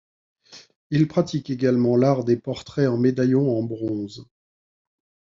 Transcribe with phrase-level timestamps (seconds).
[0.89, 4.25] Il pratique également l’art des portraits en médaillons en bronze.